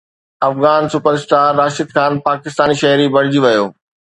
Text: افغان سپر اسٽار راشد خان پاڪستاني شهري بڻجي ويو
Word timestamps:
افغان 0.49 0.81
سپر 0.93 1.13
اسٽار 1.17 1.49
راشد 1.61 1.89
خان 1.97 2.11
پاڪستاني 2.27 2.75
شهري 2.83 3.07
بڻجي 3.17 3.39
ويو 3.45 3.65